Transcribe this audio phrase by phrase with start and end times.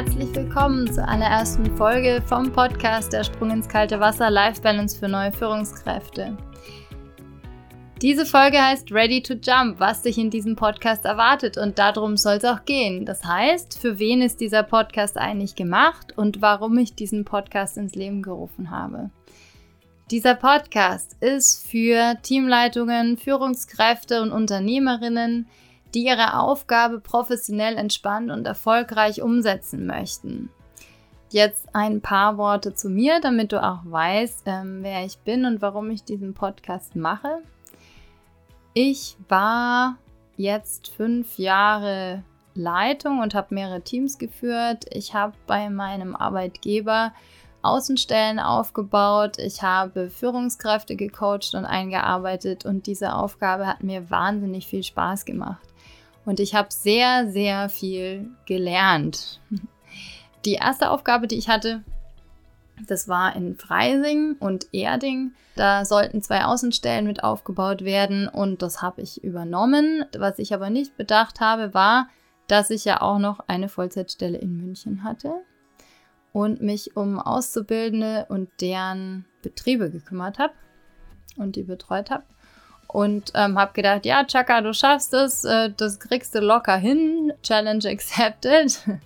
[0.00, 5.08] herzlich willkommen zur allerersten Folge vom Podcast Der Sprung ins kalte Wasser Life Balance für
[5.08, 6.38] neue Führungskräfte.
[8.00, 12.36] Diese Folge heißt Ready to Jump, was dich in diesem Podcast erwartet und darum soll
[12.36, 13.04] es auch gehen.
[13.04, 17.94] Das heißt, für wen ist dieser Podcast eigentlich gemacht und warum ich diesen Podcast ins
[17.94, 19.10] Leben gerufen habe.
[20.10, 25.46] Dieser Podcast ist für Teamleitungen, Führungskräfte und Unternehmerinnen,
[25.94, 30.50] die ihre Aufgabe professionell entspannt und erfolgreich umsetzen möchten.
[31.30, 35.62] Jetzt ein paar Worte zu mir, damit du auch weißt, ähm, wer ich bin und
[35.62, 37.38] warum ich diesen Podcast mache.
[38.74, 39.96] Ich war
[40.36, 44.86] jetzt fünf Jahre Leitung und habe mehrere Teams geführt.
[44.90, 47.12] Ich habe bei meinem Arbeitgeber
[47.62, 49.38] Außenstellen aufgebaut.
[49.38, 55.69] Ich habe Führungskräfte gecoacht und eingearbeitet und diese Aufgabe hat mir wahnsinnig viel Spaß gemacht.
[56.24, 59.40] Und ich habe sehr, sehr viel gelernt.
[60.44, 61.82] Die erste Aufgabe, die ich hatte,
[62.86, 65.32] das war in Freising und Erding.
[65.56, 70.04] Da sollten zwei Außenstellen mit aufgebaut werden und das habe ich übernommen.
[70.16, 72.08] Was ich aber nicht bedacht habe, war,
[72.46, 75.34] dass ich ja auch noch eine Vollzeitstelle in München hatte
[76.32, 80.54] und mich um Auszubildende und deren Betriebe gekümmert habe
[81.36, 82.24] und die betreut habe
[82.92, 87.32] und ähm, habe gedacht, ja, Chaka, du schaffst es, äh, das kriegst du locker hin,
[87.42, 88.80] Challenge accepted.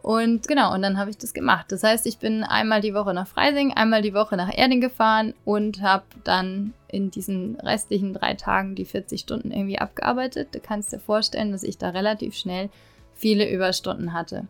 [0.00, 1.66] Und genau, und dann habe ich das gemacht.
[1.68, 5.34] Das heißt, ich bin einmal die Woche nach Freising, einmal die Woche nach Erding gefahren
[5.44, 10.54] und habe dann in diesen restlichen drei Tagen die 40 Stunden irgendwie abgearbeitet.
[10.54, 12.70] Du kannst dir vorstellen, dass ich da relativ schnell
[13.12, 14.46] viele Überstunden hatte.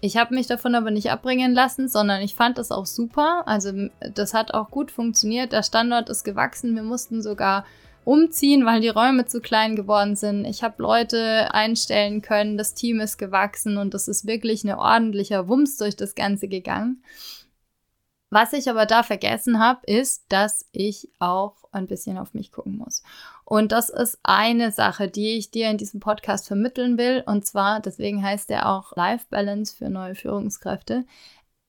[0.00, 3.42] Ich habe mich davon aber nicht abbringen lassen, sondern ich fand das auch super.
[3.46, 3.72] Also
[4.14, 5.52] das hat auch gut funktioniert.
[5.52, 6.76] Der Standort ist gewachsen.
[6.76, 7.64] Wir mussten sogar
[8.04, 10.44] umziehen, weil die Räume zu klein geworden sind.
[10.44, 15.48] Ich habe Leute einstellen können, das Team ist gewachsen und das ist wirklich ein ordentlicher
[15.48, 17.02] Wumms durch das Ganze gegangen.
[18.30, 22.78] Was ich aber da vergessen habe, ist, dass ich auch ein bisschen auf mich gucken
[22.78, 23.02] muss.
[23.44, 27.22] Und das ist eine Sache, die ich dir in diesem Podcast vermitteln will.
[27.26, 31.04] Und zwar, deswegen heißt er auch Life Balance für neue Führungskräfte.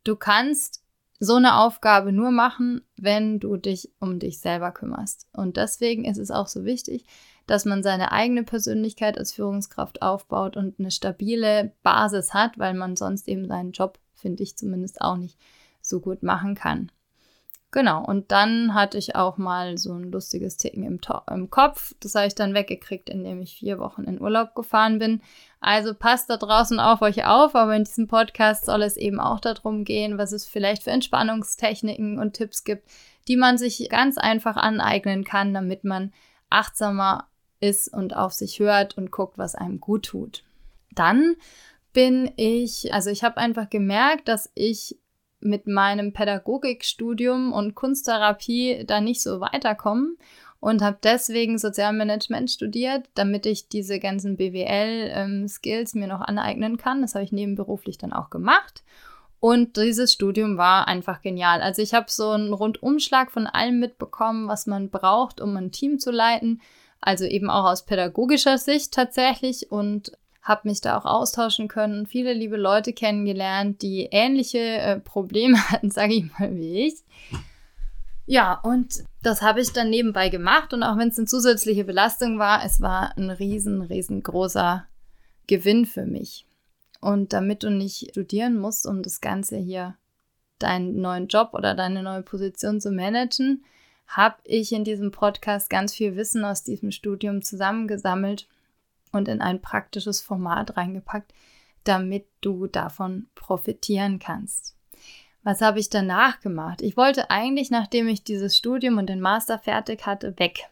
[0.04, 0.85] Du kannst
[1.20, 5.28] so eine Aufgabe nur machen, wenn du dich um dich selber kümmerst.
[5.32, 7.06] Und deswegen ist es auch so wichtig,
[7.48, 12.96] dass man seine eigene Persönlichkeit als Führungskraft aufbaut und eine stabile Basis hat, weil man
[12.96, 15.38] sonst eben seinen Job, finde ich zumindest, auch nicht
[15.82, 16.92] so gut machen kann.
[17.76, 20.98] Genau, und dann hatte ich auch mal so ein lustiges Ticken im,
[21.30, 21.94] im Kopf.
[22.00, 25.22] Das habe ich dann weggekriegt, indem ich vier Wochen in Urlaub gefahren bin.
[25.60, 29.42] Also passt da draußen auf euch auf, aber in diesem Podcast soll es eben auch
[29.42, 32.88] darum gehen, was es vielleicht für Entspannungstechniken und Tipps gibt,
[33.28, 36.14] die man sich ganz einfach aneignen kann, damit man
[36.50, 37.28] achtsamer
[37.60, 40.46] ist und auf sich hört und guckt, was einem gut tut.
[40.92, 41.36] Dann
[41.92, 44.96] bin ich, also ich habe einfach gemerkt, dass ich
[45.40, 50.18] mit meinem Pädagogikstudium und Kunsttherapie da nicht so weiterkommen
[50.60, 57.02] und habe deswegen Sozialmanagement studiert, damit ich diese ganzen BWL-Skills ähm, mir noch aneignen kann.
[57.02, 58.84] Das habe ich nebenberuflich dann auch gemacht.
[59.40, 61.62] Und dieses Studium war einfach genial.
[61.62, 66.00] Also ich habe so einen Rundumschlag von allem mitbekommen, was man braucht, um ein Team
[66.00, 66.62] zu leiten.
[67.00, 70.14] Also eben auch aus pädagogischer Sicht tatsächlich und
[70.46, 75.90] habe mich da auch austauschen können, viele liebe Leute kennengelernt, die ähnliche äh, Probleme hatten,
[75.90, 77.04] sage ich mal, wie ich.
[78.28, 82.40] Ja, und das habe ich dann nebenbei gemacht und auch wenn es eine zusätzliche Belastung
[82.40, 84.86] war, es war ein riesen, riesengroßer
[85.48, 86.46] Gewinn für mich.
[87.02, 89.96] Und damit du nicht studieren musst, um das Ganze hier,
[90.58, 93.64] deinen neuen Job oder deine neue Position zu managen,
[94.08, 98.48] habe ich in diesem Podcast ganz viel Wissen aus diesem Studium zusammengesammelt
[99.16, 101.34] und in ein praktisches Format reingepackt,
[101.84, 104.76] damit du davon profitieren kannst.
[105.44, 106.82] Was habe ich danach gemacht?
[106.82, 110.68] Ich wollte eigentlich, nachdem ich dieses Studium und den Master fertig hatte, weg.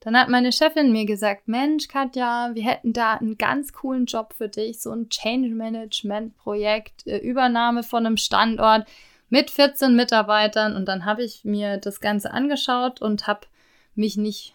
[0.00, 4.34] Dann hat meine Chefin mir gesagt, Mensch, Katja, wir hätten da einen ganz coolen Job
[4.34, 8.86] für dich, so ein Change Management Projekt, äh, Übernahme von einem Standort
[9.30, 10.76] mit 14 Mitarbeitern.
[10.76, 13.46] Und dann habe ich mir das Ganze angeschaut und habe
[13.94, 14.54] mich nicht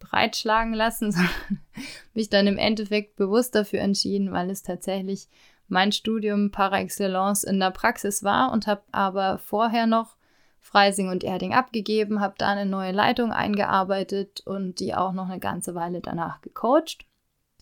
[0.00, 1.60] breitschlagen lassen, sondern
[2.14, 5.28] mich dann im Endeffekt bewusst dafür entschieden, weil es tatsächlich
[5.68, 10.16] mein Studium par excellence in der Praxis war und habe aber vorher noch
[10.60, 15.40] Freising und Erding abgegeben, habe da eine neue Leitung eingearbeitet und die auch noch eine
[15.40, 17.06] ganze Weile danach gecoacht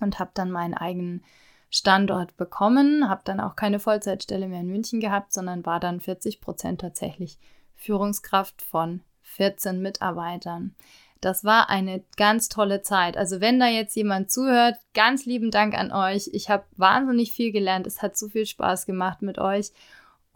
[0.00, 1.24] und habe dann meinen eigenen
[1.68, 6.40] Standort bekommen, habe dann auch keine Vollzeitstelle mehr in München gehabt, sondern war dann 40
[6.40, 7.38] Prozent tatsächlich
[7.74, 10.74] Führungskraft von 14 Mitarbeitern.
[11.20, 13.16] Das war eine ganz tolle Zeit.
[13.16, 16.28] Also wenn da jetzt jemand zuhört, ganz lieben Dank an euch.
[16.32, 17.86] Ich habe wahnsinnig viel gelernt.
[17.86, 19.72] Es hat so viel Spaß gemacht mit euch.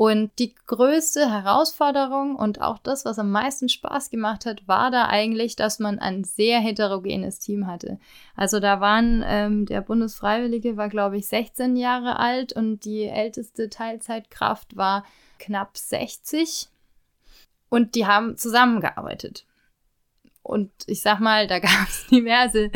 [0.01, 5.09] Und die größte Herausforderung und auch das, was am meisten Spaß gemacht hat, war da
[5.09, 7.99] eigentlich, dass man ein sehr heterogenes Team hatte.
[8.35, 13.69] Also da waren, ähm, der Bundesfreiwillige war, glaube ich, 16 Jahre alt und die älteste
[13.69, 15.05] Teilzeitkraft war
[15.39, 16.71] knapp 60.
[17.69, 19.45] Und die haben zusammengearbeitet.
[20.43, 22.71] Und ich sag mal, da gab es diverse,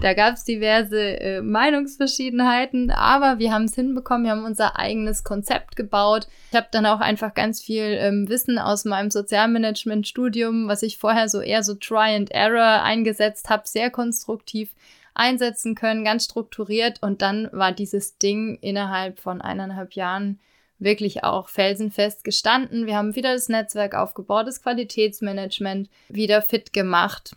[0.00, 5.76] da gab diverse äh, Meinungsverschiedenheiten, aber wir haben es hinbekommen, wir haben unser eigenes Konzept
[5.76, 6.26] gebaut.
[6.50, 11.28] Ich habe dann auch einfach ganz viel ähm, Wissen aus meinem Sozialmanagement-Studium, was ich vorher
[11.28, 14.74] so eher so Try and Error eingesetzt habe, sehr konstruktiv
[15.14, 17.02] einsetzen können, ganz strukturiert.
[17.02, 20.40] Und dann war dieses Ding innerhalb von eineinhalb Jahren
[20.84, 22.86] wirklich auch felsenfest gestanden.
[22.86, 27.34] Wir haben wieder das Netzwerk aufgebaut, das Qualitätsmanagement wieder fit gemacht,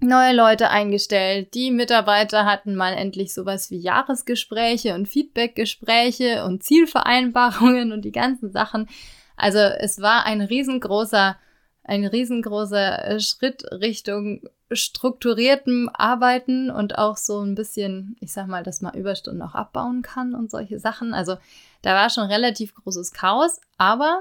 [0.00, 1.54] neue Leute eingestellt.
[1.54, 8.52] Die Mitarbeiter hatten mal endlich sowas wie Jahresgespräche und Feedbackgespräche und Zielvereinbarungen und die ganzen
[8.52, 8.88] Sachen.
[9.36, 11.36] Also es war ein riesengroßer,
[11.84, 18.80] ein riesengroßer Schritt Richtung strukturiertem Arbeiten und auch so ein bisschen, ich sag mal, dass
[18.80, 21.14] man Überstunden auch abbauen kann und solche Sachen.
[21.14, 21.36] Also
[21.82, 24.20] da war schon relativ großes Chaos, aber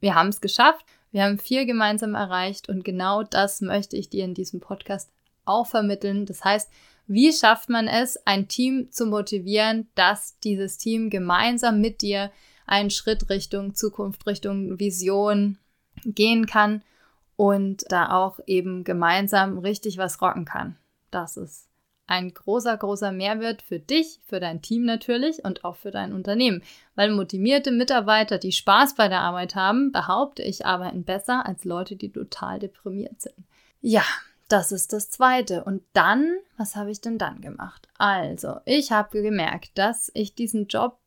[0.00, 0.84] wir haben es geschafft.
[1.12, 5.10] Wir haben viel gemeinsam erreicht und genau das möchte ich dir in diesem Podcast
[5.44, 6.26] auch vermitteln.
[6.26, 6.70] Das heißt,
[7.06, 12.30] wie schafft man es, ein Team zu motivieren, dass dieses Team gemeinsam mit dir
[12.66, 15.58] einen Schritt Richtung Zukunft, Richtung Vision
[16.04, 16.82] gehen kann
[17.36, 20.76] und da auch eben gemeinsam richtig was rocken kann.
[21.10, 21.68] Das ist
[22.12, 26.62] ein großer, großer Mehrwert für dich, für dein Team natürlich und auch für dein Unternehmen.
[26.94, 31.96] Weil motivierte Mitarbeiter, die Spaß bei der Arbeit haben, behaupte ich, arbeiten besser als Leute,
[31.96, 33.34] die total deprimiert sind.
[33.80, 34.04] Ja,
[34.48, 35.64] das ist das Zweite.
[35.64, 37.88] Und dann, was habe ich denn dann gemacht?
[37.96, 40.98] Also, ich habe gemerkt, dass ich diesen Job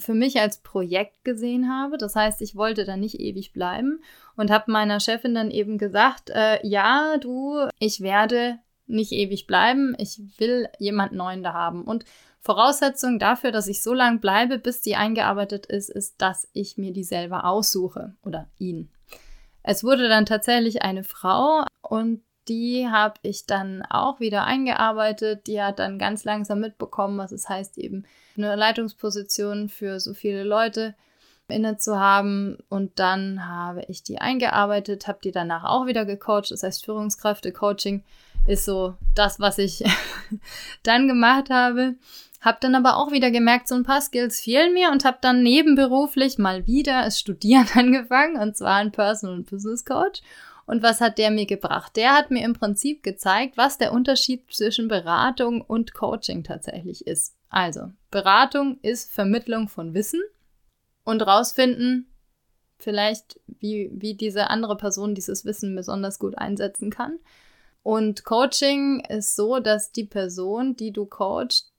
[0.00, 1.96] für mich als Projekt gesehen habe.
[1.96, 4.02] Das heißt, ich wollte da nicht ewig bleiben
[4.34, 9.94] und habe meiner Chefin dann eben gesagt, äh, ja, du, ich werde nicht ewig bleiben,
[9.98, 11.84] ich will jemand Neuen da haben.
[11.84, 12.04] Und
[12.40, 16.92] Voraussetzung dafür, dass ich so lange bleibe, bis die eingearbeitet ist, ist, dass ich mir
[16.92, 18.90] die selber aussuche oder ihn.
[19.62, 25.46] Es wurde dann tatsächlich eine Frau und die habe ich dann auch wieder eingearbeitet.
[25.46, 28.04] Die hat dann ganz langsam mitbekommen, was es heißt, eben
[28.36, 30.94] eine Leitungsposition für so viele Leute
[31.48, 32.58] inne zu haben.
[32.68, 36.50] Und dann habe ich die eingearbeitet, habe die danach auch wieder gecoacht.
[36.50, 38.02] Das heißt, Führungskräfte-Coaching
[38.46, 39.82] ist so das, was ich
[40.82, 41.96] dann gemacht habe.
[42.40, 45.42] Hab dann aber auch wieder gemerkt, so ein paar Skills fehlen mir und habe dann
[45.42, 50.20] nebenberuflich mal wieder das Studieren angefangen und zwar ein Personal Business Coach
[50.66, 51.96] und was hat der mir gebracht?
[51.96, 57.36] Der hat mir im Prinzip gezeigt, was der Unterschied zwischen Beratung und Coaching tatsächlich ist.
[57.50, 60.22] Also, Beratung ist Vermittlung von Wissen
[61.04, 62.10] und rausfinden,
[62.78, 67.18] vielleicht, wie, wie diese andere Person dieses Wissen besonders gut einsetzen kann.
[67.84, 71.70] Und Coaching ist so, dass die Person, die du coachst,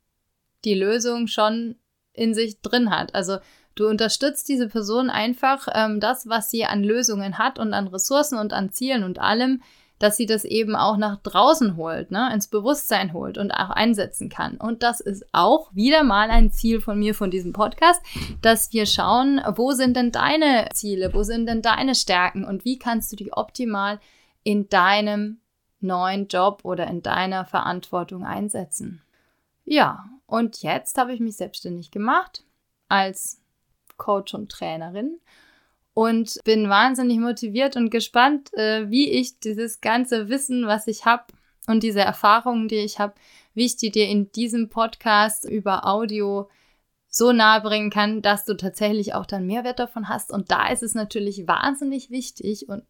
[0.63, 1.75] die Lösung schon
[2.13, 3.13] in sich drin hat.
[3.13, 3.39] Also
[3.75, 8.39] Du unterstützt diese Person einfach, ähm, das, was sie an Lösungen hat und an Ressourcen
[8.39, 9.61] und an Zielen und allem,
[9.99, 14.29] dass sie das eben auch nach draußen holt, ne, ins Bewusstsein holt und auch einsetzen
[14.29, 14.57] kann.
[14.57, 18.01] Und das ist auch wieder mal ein Ziel von mir von diesem Podcast,
[18.41, 22.79] dass wir schauen, wo sind denn deine Ziele, wo sind denn deine Stärken und wie
[22.79, 23.99] kannst du die optimal
[24.43, 25.39] in deinem
[25.85, 29.01] neuen Job oder in deiner Verantwortung einsetzen.
[29.63, 32.43] Ja, und jetzt habe ich mich selbstständig gemacht
[32.87, 33.41] als
[33.97, 35.19] Coach und Trainerin
[35.93, 41.25] und bin wahnsinnig motiviert und gespannt, äh, wie ich dieses ganze Wissen, was ich habe
[41.67, 43.13] und diese Erfahrungen, die ich habe,
[43.53, 46.49] wie ich die dir in diesem Podcast über Audio
[47.07, 50.31] so nahe bringen kann, dass du tatsächlich auch dann Mehrwert davon hast.
[50.31, 52.83] Und da ist es natürlich wahnsinnig wichtig und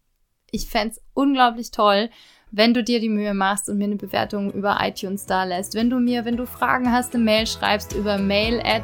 [0.50, 2.10] ich fände es unglaublich toll,
[2.50, 5.74] wenn du dir die Mühe machst und mir eine Bewertung über iTunes da lässt.
[5.74, 8.82] Wenn du mir, wenn du Fragen hast, eine Mail schreibst über mail at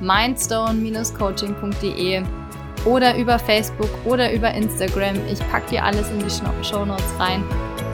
[0.00, 2.22] mindstone-coaching.de
[2.84, 5.14] oder über Facebook oder über Instagram.
[5.30, 6.30] Ich packe dir alles in die
[6.64, 7.44] Show Notes rein.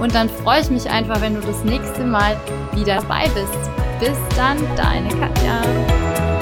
[0.00, 2.36] Und dann freue ich mich einfach, wenn du das nächste Mal
[2.74, 3.58] wieder dabei bist.
[4.00, 6.37] Bis dann, deine Katja.